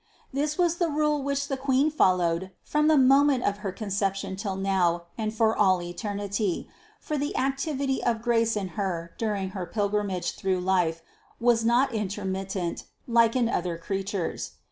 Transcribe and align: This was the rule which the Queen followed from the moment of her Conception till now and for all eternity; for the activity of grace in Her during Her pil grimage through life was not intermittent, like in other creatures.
This 0.33 0.57
was 0.57 0.77
the 0.77 0.89
rule 0.89 1.21
which 1.21 1.47
the 1.47 1.55
Queen 1.61 1.91
followed 1.91 2.49
from 2.63 2.87
the 2.87 2.97
moment 2.97 3.43
of 3.43 3.57
her 3.57 3.71
Conception 3.71 4.35
till 4.35 4.55
now 4.55 5.03
and 5.15 5.31
for 5.31 5.55
all 5.55 5.79
eternity; 5.79 6.67
for 6.99 7.19
the 7.19 7.37
activity 7.37 8.03
of 8.03 8.23
grace 8.23 8.55
in 8.57 8.69
Her 8.69 9.13
during 9.19 9.49
Her 9.49 9.67
pil 9.67 9.91
grimage 9.91 10.33
through 10.33 10.61
life 10.61 11.03
was 11.39 11.63
not 11.63 11.93
intermittent, 11.93 12.85
like 13.07 13.35
in 13.35 13.47
other 13.47 13.77
creatures. 13.77 14.53